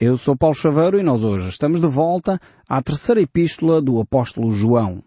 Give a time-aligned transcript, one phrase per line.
[0.00, 4.52] Eu sou Paulo Chaveiro e nós hoje estamos de volta à terceira epístola do apóstolo
[4.52, 5.02] João.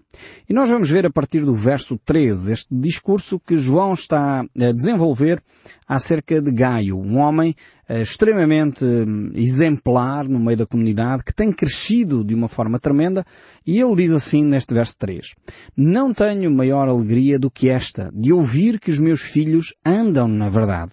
[0.50, 4.72] E nós vamos ver a partir do verso 13 este discurso que João está a
[4.74, 5.42] desenvolver
[5.88, 7.56] acerca de Gaio, um homem
[7.88, 13.26] eh, extremamente hum, exemplar no meio da comunidade, que tem crescido de uma forma tremenda,
[13.66, 15.36] e ele diz assim neste verso 3,
[15.74, 20.50] Não tenho maior alegria do que esta, de ouvir que os meus filhos andam na
[20.50, 20.92] verdade.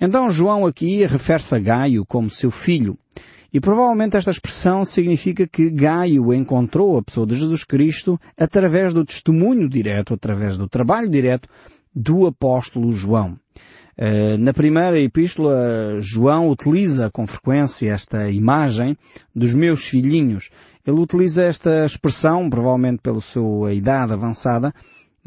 [0.00, 2.96] Então João aqui refere-se a Gaio como seu filho.
[3.52, 9.04] E provavelmente esta expressão significa que Gaio encontrou a pessoa de Jesus Cristo através do
[9.04, 11.48] testemunho direto, através do trabalho direto
[11.94, 13.38] do apóstolo João.
[13.96, 18.94] Eh, na primeira epístola, João utiliza com frequência esta imagem
[19.34, 20.50] dos meus filhinhos.
[20.86, 24.74] Ele utiliza esta expressão, provavelmente pela sua idade avançada,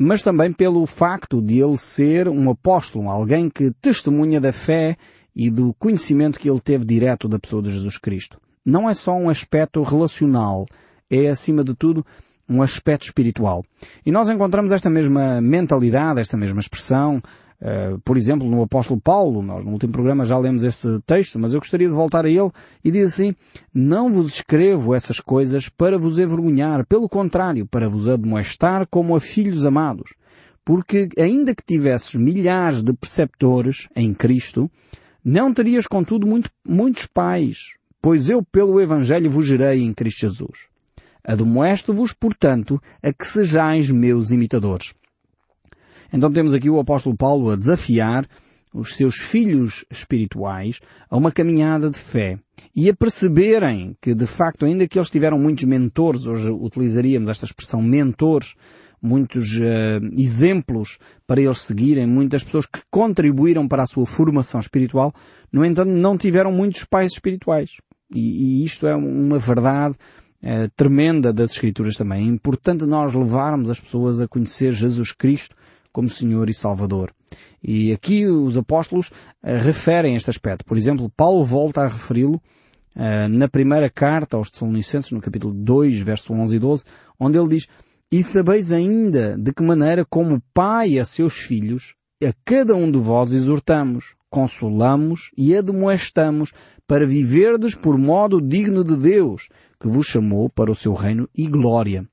[0.02, 4.96] mas também pelo facto de ele ser um apóstolo, alguém que testemunha da fé
[5.36, 8.40] e do conhecimento que ele teve direto da pessoa de Jesus Cristo.
[8.66, 10.66] Não é só um aspecto relacional,
[11.10, 12.06] é acima de tudo
[12.48, 13.62] um aspecto espiritual.
[14.06, 17.22] E nós encontramos esta mesma mentalidade, esta mesma expressão,
[17.62, 21.54] uh, por exemplo, no apóstolo Paulo, nós no último programa já lemos esse texto, mas
[21.54, 22.52] eu gostaria de voltar a ele
[22.84, 23.36] e diz assim,
[23.74, 29.22] não vos escrevo essas coisas para vos envergonhar, pelo contrário, para vos admoestar como a
[29.22, 30.14] filhos amados.
[30.64, 34.70] Porque ainda que tivesses milhares de preceptores em Cristo,
[35.24, 40.70] não terias contudo muito, muitos pais, pois eu pelo Evangelho vos gerei em Cristo Jesus.
[41.24, 44.94] Admoesto-vos, portanto, a que sejais meus imitadores.
[46.12, 48.28] Então temos aqui o apóstolo Paulo a desafiar
[48.74, 50.80] os seus filhos espirituais
[51.10, 52.38] a uma caminhada de fé
[52.76, 57.46] e a perceberem que, de facto, ainda que eles tiveram muitos mentores, hoje utilizaríamos esta
[57.46, 58.56] expressão mentores,
[59.02, 65.14] muitos uh, exemplos para eles seguirem, muitas pessoas que contribuíram para a sua formação espiritual,
[65.52, 67.72] no entanto, não tiveram muitos pais espirituais.
[68.14, 69.96] E, e isto é uma verdade
[70.42, 72.24] eh, tremenda das Escrituras também.
[72.24, 75.56] É importante nós levarmos as pessoas a conhecer Jesus Cristo
[76.00, 77.12] como Senhor e Salvador.
[77.62, 80.64] E aqui os apóstolos uh, referem este aspecto.
[80.64, 82.36] Por exemplo, Paulo volta a referi-lo
[82.96, 86.84] uh, na primeira carta aos Tessalonicenses, no capítulo 2, verso 11 e 12,
[87.20, 87.68] onde ele diz,
[88.10, 92.98] E sabeis ainda de que maneira como pai a seus filhos, a cada um de
[92.98, 96.54] vós exortamos, consolamos e admoestamos
[96.88, 101.46] para viverdes por modo digno de Deus, que vos chamou para o seu reino e
[101.46, 102.08] glória.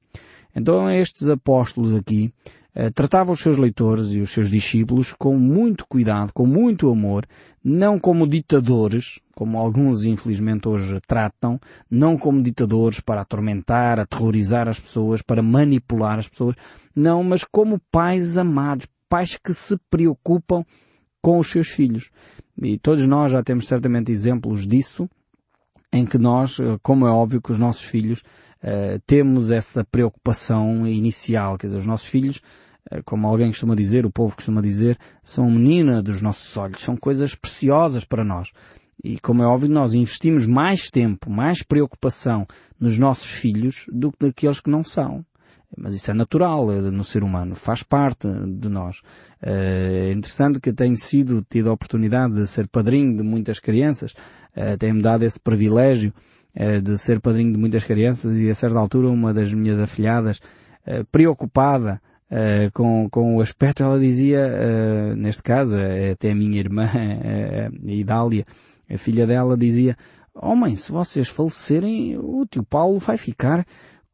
[0.56, 2.32] Então estes apóstolos aqui
[2.78, 7.26] eh, tratavam os seus leitores e os seus discípulos com muito cuidado, com muito amor,
[7.64, 11.58] não como ditadores, como alguns infelizmente hoje tratam,
[11.90, 16.54] não como ditadores para atormentar, aterrorizar as pessoas, para manipular as pessoas,
[16.94, 20.62] não, mas como pais amados, pais que se preocupam
[21.22, 22.10] com os seus filhos.
[22.62, 25.08] E todos nós já temos certamente exemplos disso,
[25.90, 28.22] em que nós, eh, como é óbvio que os nossos filhos,
[28.62, 31.56] uh, temos essa preocupação inicial.
[31.56, 32.40] Quer dizer, os nossos filhos,
[33.04, 37.34] como alguém costuma dizer, o povo costuma dizer, são menina dos nossos olhos, são coisas
[37.34, 38.52] preciosas para nós.
[39.02, 42.46] E como é óbvio, nós investimos mais tempo, mais preocupação
[42.78, 45.24] nos nossos filhos do que daqueles que não são.
[45.76, 49.02] Mas isso é natural é no ser humano, faz parte de nós.
[49.42, 54.14] É interessante que tenho sido, tido a oportunidade de ser padrinho de muitas crianças,
[54.54, 56.14] eh, tem-me dado esse privilégio
[56.54, 60.40] eh, de ser padrinho de muitas crianças e a certa altura uma das minhas afilhadas,
[61.10, 62.00] preocupada
[62.72, 65.74] com, com o aspecto, ela dizia, neste caso,
[66.12, 68.44] até a minha irmã, a Idália,
[68.90, 69.96] a filha dela dizia,
[70.34, 73.66] mãe, se vocês falecerem, o tio Paulo vai ficar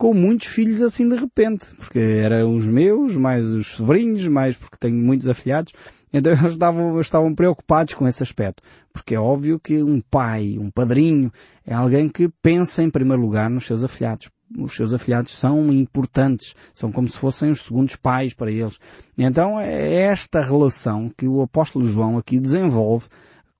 [0.02, 4.76] com muitos filhos assim de repente, porque eram os meus, mais os sobrinhos, mais porque
[4.76, 5.72] tenho muitos afilhados,
[6.12, 10.70] então eles estavam, estavam preocupados com esse aspecto, porque é óbvio que um pai, um
[10.70, 11.30] padrinho,
[11.64, 14.28] é alguém que pensa em primeiro lugar nos seus afilhados.
[14.58, 18.78] Os seus afilhados são importantes, são como se fossem os segundos pais para eles.
[19.16, 23.06] Então é esta relação que o apóstolo João aqui desenvolve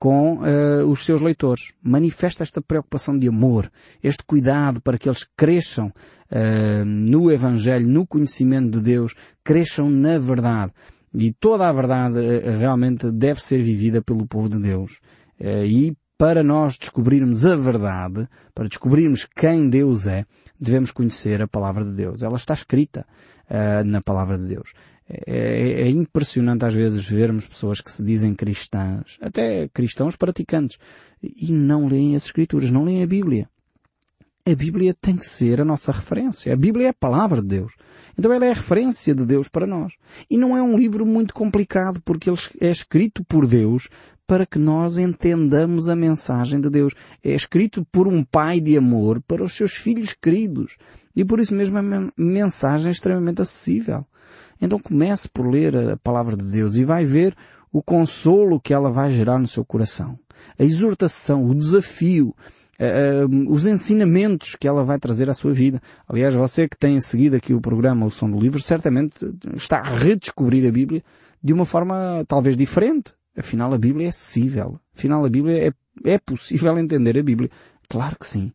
[0.03, 1.71] com uh, os seus leitores.
[1.81, 3.71] Manifesta esta preocupação de amor,
[4.03, 10.19] este cuidado para que eles cresçam uh, no Evangelho, no conhecimento de Deus, cresçam na
[10.19, 10.73] verdade.
[11.13, 14.99] E toda a verdade uh, realmente deve ser vivida pelo povo de Deus.
[15.39, 20.25] e para nós descobrirmos a verdade, para descobrirmos quem Deus é,
[20.63, 22.23] devemos conhecer a palavra de Deus.
[22.23, 23.05] Ela está escrita
[23.85, 24.73] na palavra de Deus.
[25.07, 30.77] É, é, impressionante às vezes vermos pessoas que se dizem cristãs, até cristãos praticantes,
[31.21, 33.49] e não leem as Escrituras, não leem a Bíblia.
[34.45, 36.53] a Bíblia tem que ser a nossa referência.
[36.53, 37.73] A Bíblia é a palavra de Deus.
[38.17, 39.93] Então ela é a referência de Deus para nós.
[40.29, 43.89] E não é um livro muito complicado, porque ele é escrito por Deus
[44.27, 46.93] para que nós entendamos a mensagem de Deus.
[47.23, 50.77] É escrito por um pai de amor para os seus filhos queridos.
[51.15, 54.05] E por isso mesmo é uma mensagem extremamente acessível.
[54.61, 57.35] Então comece por ler a palavra de Deus e vai ver
[57.71, 60.17] o consolo que ela vai gerar no seu coração.
[60.57, 62.35] A exortação, o desafio,
[62.79, 65.81] uh, os ensinamentos que ela vai trazer à sua vida.
[66.07, 69.89] Aliás, você que tem seguido aqui o programa O Som do Livro, certamente está a
[69.89, 71.03] redescobrir a Bíblia
[71.43, 73.13] de uma forma talvez diferente.
[73.37, 74.79] Afinal, a Bíblia é acessível.
[74.95, 77.49] Afinal, a Bíblia é, é possível entender a Bíblia.
[77.89, 78.51] Claro que sim.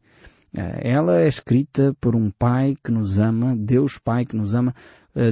[0.53, 4.75] Ela é escrita por um Pai que nos ama, Deus Pai que nos ama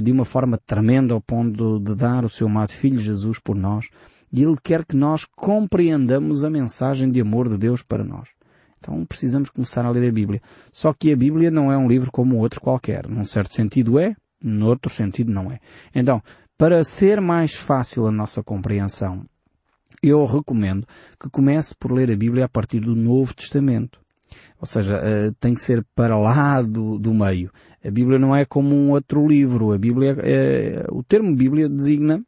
[0.03, 3.89] de uma forma tremenda ao ponto de dar o seu amado Filho Jesus por nós.
[4.31, 8.29] E Ele quer que nós compreendamos a mensagem de amor de Deus para nós.
[8.77, 10.41] Então precisamos começar a ler a Bíblia.
[10.71, 13.07] Só que a Bíblia não é um livro como outro qualquer.
[13.07, 15.59] Num certo sentido é, no outro sentido não é.
[15.95, 16.21] Então,
[16.57, 19.25] para ser mais fácil a nossa compreensão,
[20.01, 20.87] eu recomendo
[21.19, 23.99] que comece por ler a Bíblia a partir do Novo Testamento.
[24.59, 27.51] Ou seja, uh, tem que ser para lá do, do, meio.
[27.83, 29.71] A Bíblia não é como um outro livro.
[29.71, 32.23] A Bíblia, é, o termo Bíblia designa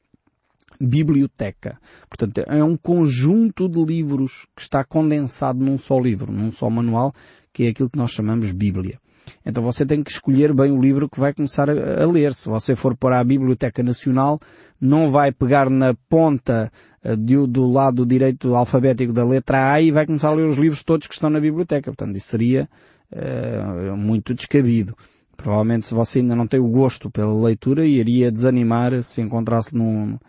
[0.80, 1.78] biblioteca.
[2.08, 7.14] Portanto, é um conjunto de livros que está condensado num só livro, num só manual,
[7.52, 9.00] que é aquilo que nós chamamos Bíblia.
[9.46, 12.34] Então você tem que escolher bem o livro que vai começar a, a ler.
[12.34, 14.40] Se você for para a Biblioteca Nacional,
[14.80, 16.72] não vai pegar na ponta
[17.04, 20.58] uh, de, do lado direito alfabético da letra A e vai começar a ler os
[20.58, 21.92] livros todos que estão na biblioteca.
[21.92, 22.70] Portanto, isso seria
[23.12, 24.96] uh, muito descabido.
[25.36, 30.20] Provavelmente se você ainda não tem o gosto pela leitura, iria desanimar se encontrasse no,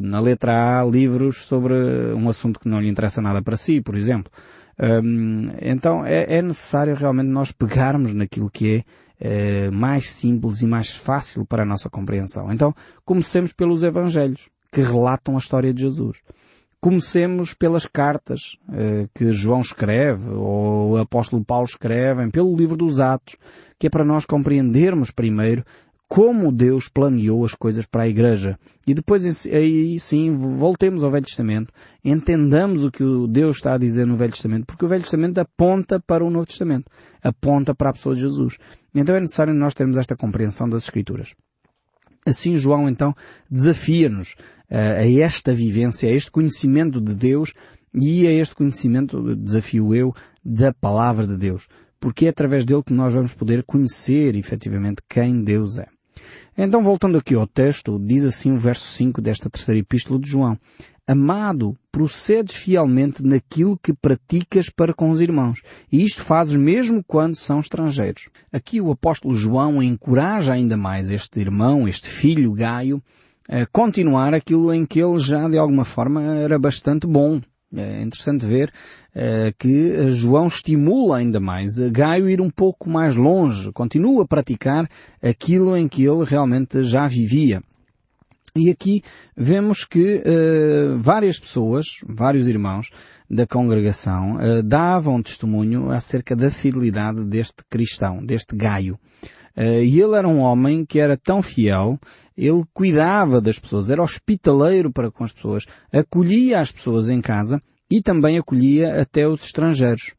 [0.00, 1.74] na letra A livros sobre
[2.14, 4.32] um assunto que não lhe interessa nada para si, por exemplo.
[4.82, 8.84] Um, então é, é, necessário realmente nós pegarmos naquilo que
[9.20, 12.52] é, é mais simples e mais fácil para a nossa compreensão.
[12.52, 12.74] Então
[13.04, 16.18] comecemos pelos Evangelhos, que relatam a história de Jesus.
[16.80, 22.98] Comecemos pelas cartas eh, que João escreve, ou o apóstolo Paulo escrevem, pelo livro dos
[22.98, 23.36] Atos,
[23.78, 25.64] que é para nós compreendermos primeiro
[26.12, 28.58] como Deus planeou as coisas para a Igreja.
[28.86, 31.72] E depois aí sim voltemos ao Velho Testamento,
[32.04, 35.98] entendamos o que Deus está a dizer no Velho Testamento, porque o Velho Testamento aponta
[35.98, 36.90] para o Novo Testamento,
[37.22, 38.58] aponta para a pessoa de Jesus.
[38.94, 41.34] Então é necessário nós termos esta compreensão das Escrituras.
[42.26, 43.14] Assim João então
[43.50, 44.32] desafia-nos
[44.70, 47.54] uh, a esta vivência, a este conhecimento de Deus
[47.94, 50.14] e a este conhecimento, desafio eu,
[50.44, 51.66] da Palavra de Deus.
[51.98, 55.86] Porque é através dele que nós vamos poder conhecer efetivamente quem Deus é.
[56.56, 60.58] Então, voltando aqui ao texto, diz assim o verso 5 desta terceira epístola de João.
[61.06, 65.62] Amado, procedes fielmente naquilo que praticas para com os irmãos.
[65.90, 68.28] E isto fazes mesmo quando são estrangeiros.
[68.52, 73.02] Aqui o apóstolo João encoraja ainda mais este irmão, este filho Gaio,
[73.48, 77.40] a continuar aquilo em que ele já de alguma forma era bastante bom.
[77.74, 78.70] É interessante ver
[79.16, 84.26] uh, que João estimula ainda mais a Gaio ir um pouco mais longe, continua a
[84.26, 84.88] praticar
[85.22, 87.62] aquilo em que ele realmente já vivia.
[88.54, 89.02] E aqui
[89.34, 92.90] vemos que uh, várias pessoas, vários irmãos
[93.32, 98.98] da congregação, uh, davam testemunho acerca da fidelidade deste cristão, deste Gaio.
[99.56, 101.98] Uh, e ele era um homem que era tão fiel,
[102.36, 107.62] ele cuidava das pessoas, era hospitaleiro para com as pessoas, acolhia as pessoas em casa
[107.90, 110.12] e também acolhia até os estrangeiros.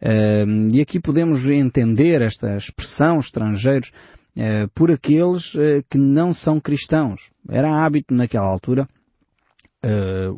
[0.00, 3.92] Uh, e aqui podemos entender esta expressão estrangeiros
[4.38, 5.52] uh, por aqueles
[5.90, 7.30] que não são cristãos.
[7.46, 8.88] Era hábito naquela altura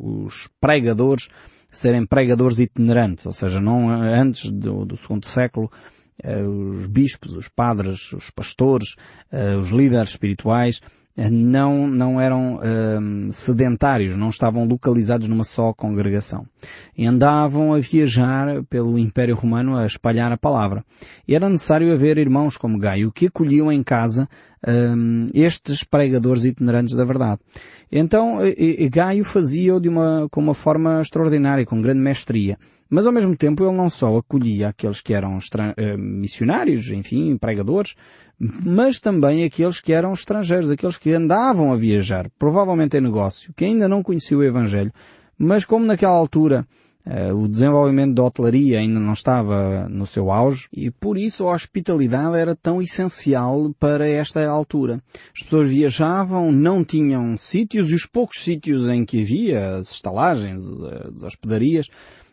[0.01, 1.29] os pregadores
[1.71, 5.69] serem pregadores itinerantes, ou seja, não antes do, do segundo século
[6.23, 8.95] os bispos, os padres, os pastores,
[9.59, 10.81] os líderes espirituais
[11.31, 12.59] não, não eram
[13.31, 16.45] sedentários, não estavam localizados numa só congregação.
[16.95, 20.85] E andavam a viajar pelo Império Romano a espalhar a palavra.
[21.27, 24.29] E era necessário haver irmãos como Gaio que acolhiam em casa
[24.67, 27.41] um, estes pregadores itinerantes da verdade.
[27.91, 28.39] Então
[28.91, 32.57] Gaio fazia-o de uma, com uma forma extraordinária, com grande mestria.
[32.89, 37.95] Mas ao mesmo tempo ele não só acolhia aqueles que eram uh, missionários, enfim, pregadores,
[38.39, 43.65] mas também aqueles que eram estrangeiros, aqueles que andavam a viajar, provavelmente em negócio, que
[43.65, 44.91] ainda não conheciam o Evangelho,
[45.37, 46.67] mas como naquela altura
[47.33, 52.37] o desenvolvimento da hotelaria ainda não estava no seu auge e por isso a hospitalidade
[52.37, 55.01] era tão essencial para esta altura.
[55.35, 60.65] As pessoas viajavam, não tinham sítios e os poucos sítios em que havia, as estalagens,
[61.15, 61.87] as hospedarias,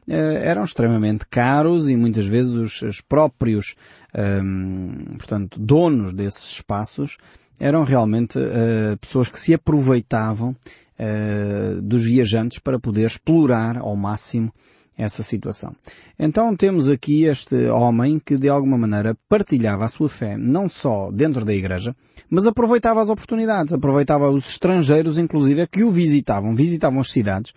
[0.07, 3.75] eram extremamente caros e muitas vezes os, os próprios,
[4.15, 7.17] um, portanto, donos desses espaços
[7.59, 14.53] eram realmente uh, pessoas que se aproveitavam uh, dos viajantes para poder explorar ao máximo
[14.97, 15.75] essa situação.
[16.19, 21.11] Então temos aqui este homem que de alguma maneira partilhava a sua fé, não só
[21.11, 21.95] dentro da igreja,
[22.31, 27.53] mas aproveitava as oportunidades, aproveitava os estrangeiros, inclusive, que o visitavam, visitavam as cidades,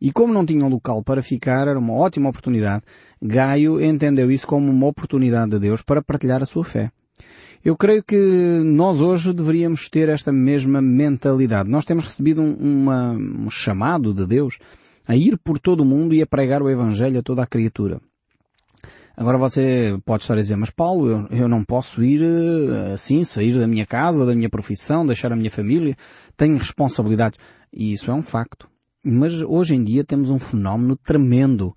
[0.00, 2.84] e como não tinham local para ficar, era uma ótima oportunidade.
[3.20, 6.92] Gaio entendeu isso como uma oportunidade de Deus para partilhar a sua fé.
[7.64, 8.16] Eu creio que
[8.64, 11.68] nós hoje deveríamos ter esta mesma mentalidade.
[11.68, 14.58] Nós temos recebido um, uma, um chamado de Deus
[15.06, 18.00] a ir por todo o mundo e a pregar o Evangelho a toda a criatura.
[19.16, 23.24] Agora você pode estar a dizer, mas Paulo, eu, eu, não posso ir eh, assim,
[23.24, 25.96] sair da minha casa, da minha profissão, deixar a minha família,
[26.36, 27.40] tenho responsabilidades.
[27.72, 28.68] E isso é um facto.
[29.02, 31.74] Mas hoje em dia temos um fenómeno tremendo.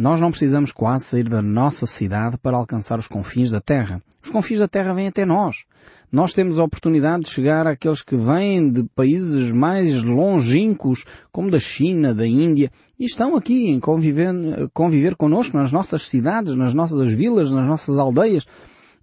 [0.00, 4.02] Nós não precisamos quase sair da nossa cidade para alcançar os confins da Terra.
[4.22, 5.66] Os confins da Terra vêm até nós
[6.12, 11.60] nós temos a oportunidade de chegar àqueles que vêm de países mais longínquos, como da
[11.60, 14.34] China, da Índia, e estão aqui em conviver,
[14.74, 18.44] conviver connosco nas nossas cidades, nas nossas vilas, nas nossas aldeias.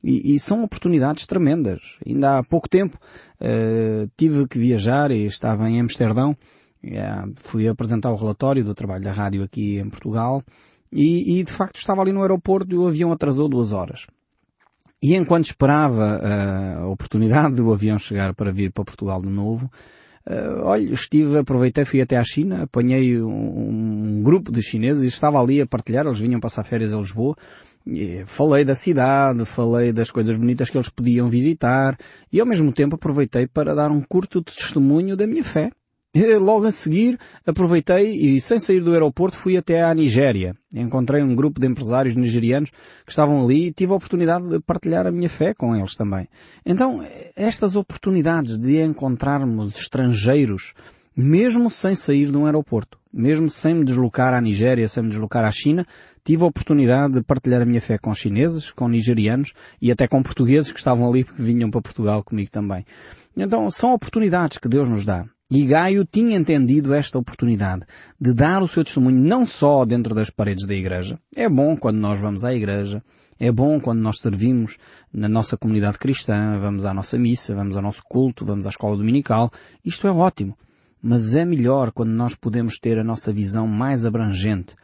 [0.04, 1.98] E, e são oportunidades tremendas.
[2.06, 2.98] Ainda há pouco tempo
[3.42, 6.36] uh, tive que viajar e estava em Amsterdão.
[6.84, 10.44] Uh, fui apresentar o relatório do trabalho da rádio aqui em Portugal
[10.92, 14.08] e, e de facto estava ali no aeroporto e o avião atrasou duas horas.
[15.02, 19.70] E enquanto esperava eh, a oportunidade do avião chegar para vir para Portugal de novo,
[20.28, 25.08] uh, olha, estive, aproveitei, fui até à China, apanhei um, um, grupo de chineses e
[25.08, 27.36] estava ali a partilhar, eles vinham passar férias a Lisboa,
[28.26, 31.96] falei da cidade, falei das coisas bonitas que eles podiam visitar
[32.34, 35.72] e ao mesmo tempo aproveitei para dar um curto testemunho da minha fé.
[36.40, 40.56] Logo a seguir, aproveitei e, sem sair do aeroporto, fui até à Nigéria.
[40.74, 42.72] Encontrei um grupo de empresários nigerianos
[43.06, 46.28] que estavam ali e tive a oportunidade de partilhar a minha fé com eles também.
[46.66, 47.06] Então,
[47.36, 50.74] estas oportunidades de encontrarmos estrangeiros,
[51.16, 55.46] mesmo sem sair de um aeroporto, mesmo sem me deslocar à Nigéria, sem me deslocar
[55.46, 55.86] à China,
[56.24, 60.24] tive a oportunidade de partilhar a minha fé com chineses, com nigerianos e até com
[60.24, 62.86] portugueses que estavam ali porque vinham para Portugal comigo também.
[63.36, 65.26] Então, são oportunidades que Deus nos dá.
[65.50, 67.86] E Gaio tinha entendido esta oportunidade
[68.20, 71.18] de dar o seu testemunho não só dentro das paredes da igreja.
[71.34, 73.02] É bom quando nós vamos à igreja,
[73.40, 74.78] é bom quando nós servimos
[75.14, 78.98] na nossa comunidade cristã, vamos à nossa missa, vamos ao nosso culto, vamos à escola
[78.98, 79.50] dominical.
[79.86, 80.58] Isto é ótimo.
[81.02, 84.76] Mas é melhor quando nós podemos ter a nossa visão mais abrangente.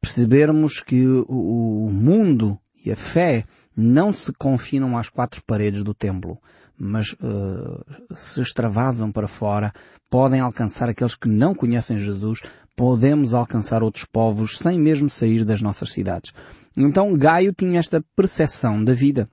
[0.00, 3.44] Percebermos que o mundo e a fé
[3.76, 6.38] não se confinam às quatro paredes do templo
[6.78, 9.72] mas uh, se extravasam para fora,
[10.10, 12.40] podem alcançar aqueles que não conhecem Jesus,
[12.74, 16.32] podemos alcançar outros povos sem mesmo sair das nossas cidades.
[16.76, 19.28] Então Gaio tinha esta percepção da vida.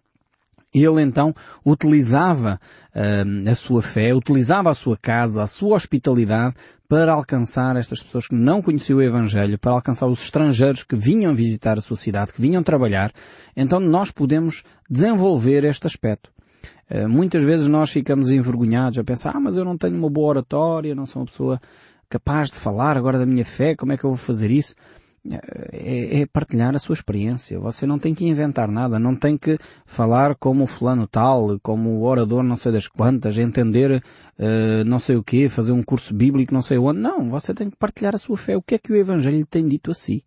[0.73, 2.59] Ele então utilizava
[2.95, 6.55] uh, a sua fé, utilizava a sua casa, a sua hospitalidade
[6.89, 11.35] para alcançar estas pessoas que não conheciam o Evangelho, para alcançar os estrangeiros que vinham
[11.35, 13.11] visitar a sua cidade, que vinham trabalhar.
[13.55, 16.31] Então nós podemos desenvolver este aspecto.
[16.89, 20.29] Eh, muitas vezes nós ficamos envergonhados a pensar, ah, mas eu não tenho uma boa
[20.29, 21.61] oratória, não sou uma pessoa
[22.09, 24.75] capaz de falar agora da minha fé, como é que eu vou fazer isso?
[25.71, 27.57] É, é, partilhar a sua experiência.
[27.57, 32.03] Você não tem que inventar nada, não tem que falar como fulano tal, como o
[32.03, 34.03] orador não sei das quantas, entender
[34.37, 36.99] uh, não sei o quê, fazer um curso bíblico não sei onde.
[36.99, 38.57] Não, você tem que partilhar a sua fé.
[38.57, 40.25] O que é que o Evangelho tem dito a si?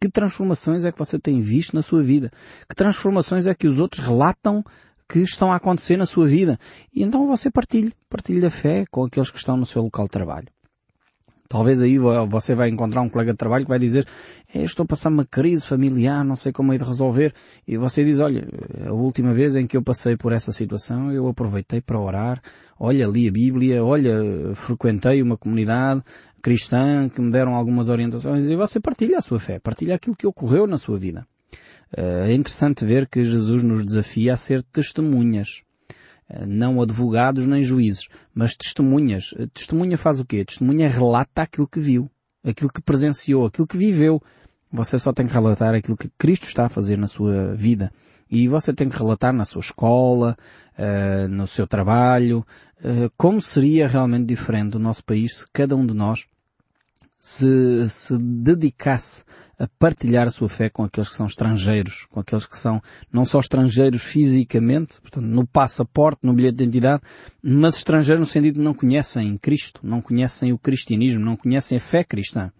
[0.00, 2.32] Que transformações é que você tem visto na sua vida?
[2.66, 4.64] Que transformações é que os outros relatam
[5.08, 6.58] que estão a acontecer na sua vida.
[6.92, 10.10] E então você partilhe, partilhe a fé com aqueles que estão no seu local de
[10.10, 10.48] trabalho.
[11.48, 14.06] Talvez aí você vai encontrar um colega de trabalho que vai dizer
[14.52, 17.34] estou a passar uma crise familiar, não sei como é de resolver.
[17.66, 18.46] E você diz, olha,
[18.86, 22.42] a última vez em que eu passei por essa situação, eu aproveitei para orar,
[22.78, 26.02] olha, li a Bíblia, olha, frequentei uma comunidade
[26.40, 30.26] cristã que me deram algumas orientações e você partilha a sua fé, partilha aquilo que
[30.26, 31.26] ocorreu na sua vida.
[31.96, 35.62] Eh, é interessante ver que Jesus nos desafia a ser testemunhas.
[36.28, 39.34] Eh, não advogados nem juízes, mas testemunhas.
[39.38, 40.44] Eh, testemunha faz o quê?
[40.44, 42.10] Testemunha relata aquilo que viu,
[42.44, 44.20] aquilo que presenciou, aquilo que viveu.
[44.72, 47.92] Você só tem que relatar aquilo que Cristo está a fazer na sua vida.
[48.28, 50.36] E você tem que relatar na sua escola,
[51.30, 52.44] no seu trabalho,
[53.16, 56.26] como seria realmente diferente o nosso país se cada um de nós
[57.26, 59.24] se, se dedicasse
[59.58, 63.24] a partilhar a sua fé com aqueles que são estrangeiros, com aqueles que são não
[63.24, 67.02] só estrangeiros fisicamente, portanto, no passaporte, no bilhete de identidade,
[67.42, 71.80] mas estrangeiros no sentido de não conhecem Cristo, não conhecem o cristianismo, não conhecem a
[71.80, 72.52] fé cristã.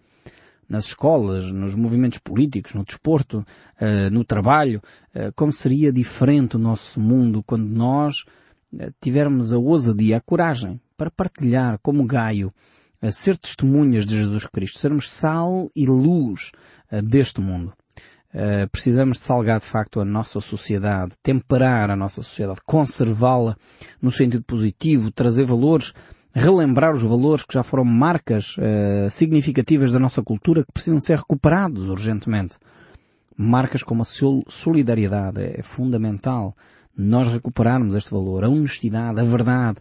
[0.67, 4.81] nas escolas, nos movimentos políticos, no desporto, uh, no trabalho,
[5.15, 8.25] uh, como seria diferente o nosso mundo quando nós
[8.73, 12.51] uh, tivermos a ousadia, a coragem para partilhar como Gaio,
[13.11, 16.51] ser testemunhas de Jesus Cristo, sermos sal e luz
[17.03, 17.73] deste mundo.
[18.35, 23.57] Uh, precisamos de salgar de facto a nossa sociedade, temperar a nossa sociedade, conservá-la
[24.03, 25.93] no sentido positivo, trazer valores,
[26.35, 31.19] relembrar os valores que já foram marcas uh, significativas da nossa cultura que precisam ser
[31.19, 32.59] recuperados urgentemente.
[33.37, 34.05] Marcas como a
[34.49, 36.57] solidariedade é fundamental
[36.97, 39.79] nós recuperarmos este valor, a honestidade, a verdade,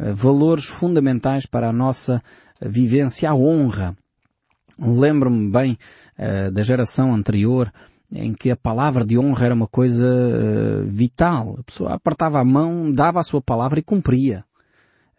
[0.00, 2.20] uh, valores fundamentais para a nossa
[2.68, 3.96] vivência, a honra.
[4.78, 5.78] Lembro-me bem
[6.52, 7.72] da geração anterior
[8.14, 11.56] em que a palavra de honra era uma coisa uh, vital.
[11.58, 14.44] A pessoa apertava a mão, dava a sua palavra e cumpria.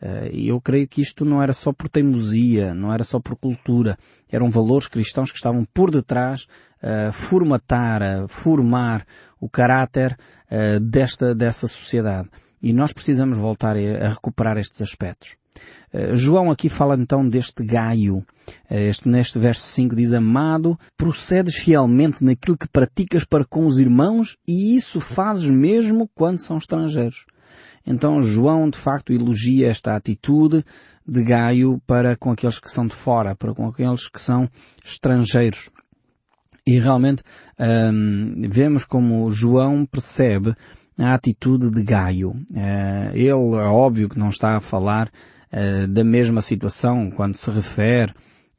[0.01, 3.35] Uh, e eu creio que isto não era só por teimosia, não era só por
[3.35, 3.97] cultura.
[4.29, 6.47] Eram valores cristãos que estavam por detrás
[6.81, 9.05] a uh, formatar, a formar
[9.39, 10.17] o caráter
[10.51, 12.29] uh, desta, dessa sociedade.
[12.61, 15.35] E nós precisamos voltar a recuperar estes aspectos.
[15.91, 18.25] Eh, João aqui fala então deste Gaio.
[18.69, 23.77] Eh, este, neste verso 5 diz, Amado, procedes fielmente naquilo que praticas para com os
[23.79, 27.25] irmãos e isso fazes mesmo quando são estrangeiros.
[27.85, 30.63] Então João de facto elogia esta atitude
[31.05, 34.49] de Gaio para com aqueles que são de fora, para com aqueles que são
[34.83, 35.69] estrangeiros.
[36.65, 37.23] E realmente
[37.59, 40.55] hum, vemos como João percebe
[40.97, 42.31] a atitude de Gaio.
[42.31, 45.11] Uh, ele é óbvio que não está a falar
[45.53, 48.13] uh, da mesma situação quando se refere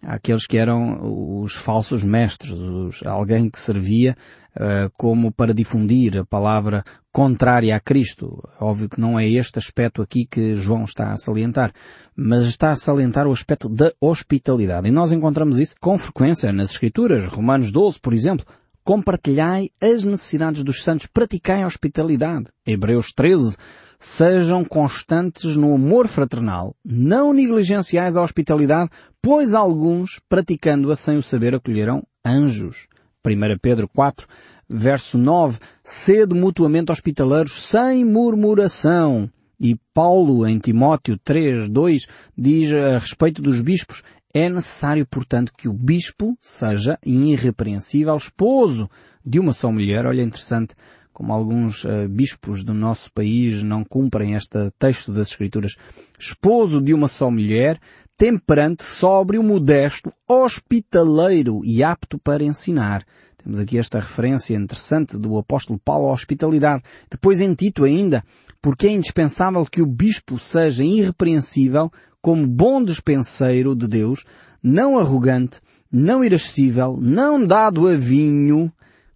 [0.06, 4.16] àqueles que eram os falsos mestres, os, alguém que servia
[4.56, 8.42] uh, como para difundir a palavra contrária a Cristo.
[8.60, 11.72] Óbvio que não é este aspecto aqui que João está a salientar,
[12.14, 14.88] mas está a salientar o aspecto da hospitalidade.
[14.88, 17.24] E nós encontramos isso com frequência nas Escrituras.
[17.26, 18.44] Romanos 12, por exemplo,
[18.84, 22.46] compartilhai as necessidades dos santos, praticai a hospitalidade.
[22.66, 23.56] Hebreus 13,
[23.98, 28.90] sejam constantes no amor fraternal, não negligenciais a hospitalidade,
[29.23, 32.86] pois alguns, praticando-a sem o saber, acolherão anjos.
[33.26, 34.26] 1 Pedro 4,
[34.69, 39.30] verso 9, sede mutuamente hospitaleiros sem murmuração.
[39.58, 44.02] E Paulo, em Timóteo 3, 2, diz a respeito dos bispos,
[44.34, 48.90] é necessário, portanto, que o bispo seja irrepreensível esposo
[49.25, 50.06] de uma só mulher.
[50.06, 50.75] Olha, interessante
[51.14, 55.76] como alguns uh, bispos do nosso país não cumprem este texto das Escrituras.
[56.18, 57.80] Esposo de uma só mulher,
[58.18, 63.04] temperante, sóbrio, modesto, hospitaleiro e apto para ensinar.
[63.42, 66.82] Temos aqui esta referência interessante do apóstolo Paulo à hospitalidade.
[67.08, 68.24] Depois em Tito ainda,
[68.60, 74.24] porque é indispensável que o bispo seja irrepreensível, como bom despenseiro de Deus,
[74.62, 75.60] não arrogante,
[75.92, 78.72] não irascível, não dado a vinho,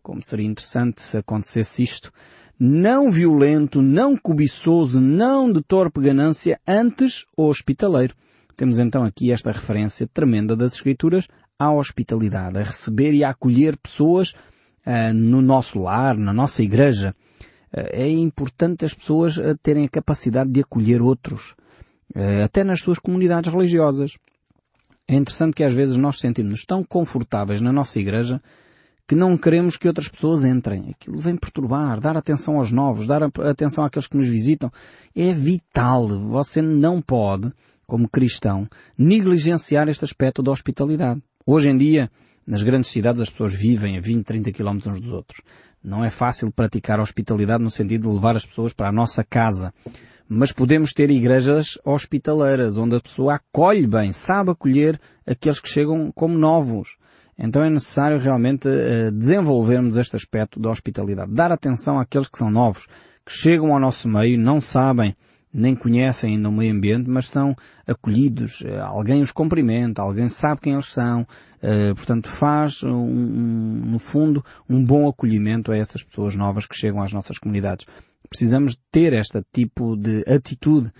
[0.09, 2.11] como seria interessante se acontecesse isto,
[2.59, 8.15] não violento, não cobiçoso, não de torpe ganância, antes hospitaleiro.
[8.57, 13.77] Temos então aqui esta referência tremenda das Escrituras à hospitalidade, a receber e a acolher
[13.77, 17.15] pessoas uh, no nosso lar, na nossa igreja.
[17.71, 21.55] Uh, é importante as pessoas uh, terem a capacidade de acolher outros.
[22.43, 24.13] Até nas suas comunidades religiosas.
[25.07, 28.41] É interessante que às vezes nós sentimos-nos tão confortáveis na nossa igreja
[29.09, 30.91] que não queremos que outras pessoas entrem.
[30.91, 34.71] Aquilo vem perturbar, dar atenção aos novos, dar atenção àqueles que nos visitam.
[35.17, 36.07] É vital.
[36.07, 37.51] Você não pode,
[37.87, 38.69] como cristão,
[38.99, 41.23] negligenciar este aspecto da hospitalidade.
[41.47, 42.11] Hoje em dia,
[42.47, 45.41] nas grandes cidades as pessoas vivem a 20, 30 quilómetros uns dos outros.
[45.83, 49.25] Não é fácil praticar a hospitalidade no sentido de levar as pessoas para a nossa
[49.25, 49.73] casa.
[50.29, 56.13] Mas podemos ter igrejas hospitaleiras, onde a pessoa acolhe bem, sabe acolher aqueles que chegam
[56.15, 56.99] como novos.
[57.39, 61.33] Então é necessário realmente uh, desenvolvermos este aspecto da hospitalidade.
[61.33, 62.87] Dar atenção àqueles que são novos,
[63.25, 65.17] que chegam ao nosso meio, não sabem,
[65.55, 67.55] nem conhecem ainda o meio ambiente, mas são
[67.87, 68.61] acolhidos.
[68.63, 71.23] Uh, alguém os cumprimenta, alguém sabe quem eles são.
[71.63, 77.01] Uh, portanto, faz, um, no fundo, um bom acolhimento a essas pessoas novas que chegam
[77.03, 77.87] às nossas comunidades.
[78.29, 80.93] Precisamos ter este tipo de atitude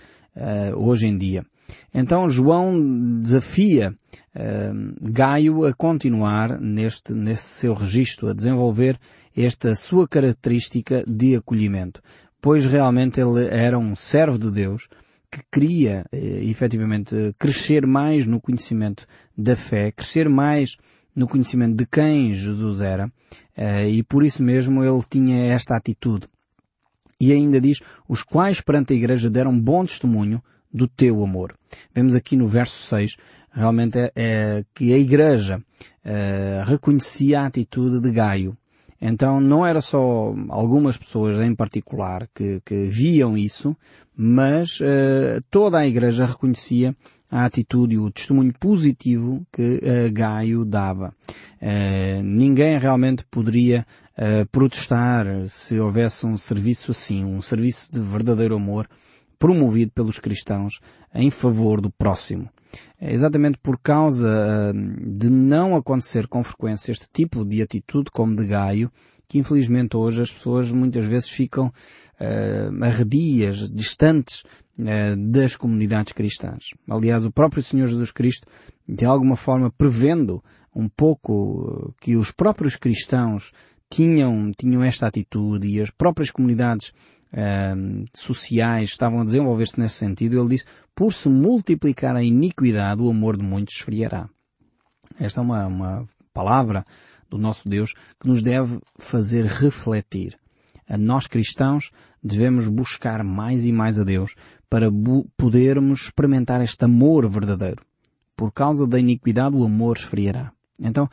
[0.75, 1.45] hoje em dia.
[1.93, 3.93] Então João desafia
[4.35, 8.99] uh, Gaio a continuar neste, nesse seu registro, a desenvolver
[9.35, 12.01] esta sua característica de acolhimento.
[12.41, 14.87] Pois realmente ele era um servo de Deus
[15.31, 19.05] que queria eh, efetivamente crescer mais no conhecimento
[19.37, 20.75] da fé, crescer mais
[21.15, 23.11] no conhecimento de quem Jesus era,
[23.55, 26.27] eh, e por isso mesmo ele tinha esta atitude.
[27.21, 31.55] E ainda diz, os quais perante a igreja deram bom testemunho do teu amor.
[31.93, 33.17] Vemos aqui no verso 6
[33.51, 35.61] realmente é, é que a Igreja
[36.03, 38.57] é, reconhecia a atitude de Gaio.
[39.01, 43.75] Então não era só algumas pessoas em particular que, que viam isso,
[44.13, 46.93] mas uh, toda a Igreja reconhecia
[47.31, 51.13] a atitude e o testemunho positivo que uh, Gaio dava.
[52.23, 53.85] Ninguém realmente poderia
[54.51, 58.87] protestar se houvesse um serviço assim, um serviço de verdadeiro amor
[59.39, 60.79] promovido pelos cristãos
[61.13, 62.49] em favor do próximo.
[62.99, 68.45] É exatamente por causa de não acontecer com frequência este tipo de atitude como de
[68.45, 68.91] Gaio
[69.29, 74.41] que infelizmente hoje as pessoas muitas vezes ficam uh, arredias, distantes
[74.79, 76.71] uh, das comunidades cristãs.
[76.89, 78.47] Aliás, o próprio Senhor Jesus Cristo,
[78.87, 80.43] de alguma forma prevendo
[80.75, 83.53] um pouco que os próprios cristãos
[83.87, 86.91] tinham, tinham esta atitude e as próprias comunidades
[87.33, 90.65] uh, sociais estavam a desenvolver-se nesse sentido, ele disse,
[90.95, 94.29] por se multiplicar a iniquidade, o amor de muitos esfriará.
[95.19, 96.85] Esta é uma, uma palavra
[97.29, 100.37] do nosso Deus que nos deve fazer refletir.
[100.87, 101.91] A nós cristãos
[102.23, 104.35] devemos buscar mais e mais a Deus
[104.69, 104.89] para
[105.37, 107.83] podermos experimentar este amor verdadeiro.
[108.35, 110.51] Por causa da iniquidade o amor esfriará.
[110.79, 111.09] Então,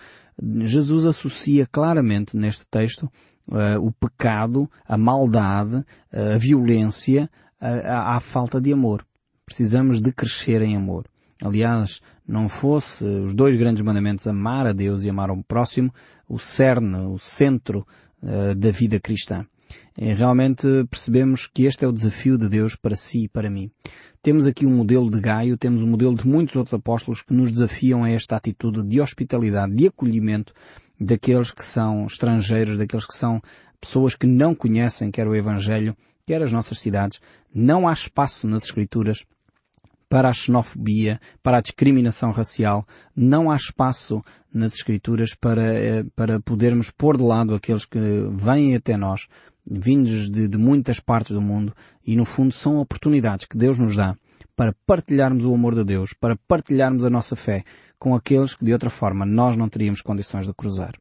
[0.65, 3.11] Jesus associa claramente neste texto
[3.49, 9.05] uh, o pecado, a maldade, uh, a violência à falta de amor.
[9.45, 11.07] Precisamos de crescer em amor.
[11.43, 15.93] Aliás, não fosse os dois grandes mandamentos, amar a Deus e amar ao próximo,
[16.29, 17.87] o cerne, o centro
[18.23, 19.47] uh, da vida cristã.
[19.99, 23.71] E realmente percebemos que este é o desafio de Deus para si e para mim.
[24.23, 27.51] Temos aqui um modelo de Gaio, temos um modelo de muitos outros apóstolos que nos
[27.51, 30.53] desafiam a esta atitude de hospitalidade, de acolhimento
[31.01, 33.41] daqueles que são estrangeiros, daqueles que são
[33.81, 37.21] pessoas que não conhecem quer o Evangelho, quer as nossas cidades.
[37.55, 39.25] Não há espaço nas Escrituras
[40.09, 42.87] para a xenofobia, para a discriminação racial.
[43.15, 47.99] Não há espaço nas Escrituras para, eh, para podermos pôr de lado aqueles que
[48.33, 49.27] vêm até nós,
[49.67, 51.75] vindos de, de muitas partes do mundo,
[52.07, 54.17] e no fundo são oportunidades que Deus nos dá
[54.55, 57.65] para partilharmos o amor de Deus, para partilharmos a nossa fé
[57.99, 60.95] com aqueles que de outra forma nós não teríamos condições de cruzar.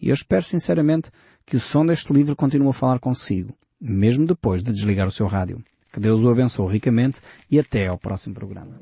[0.00, 1.10] E eu espero sinceramente
[1.44, 5.26] que o som deste livro continue a falar consigo, mesmo depois de desligar o seu
[5.26, 5.62] rádio.
[5.92, 8.76] Que Deus o abençoe ricamente e até ao próximo programa.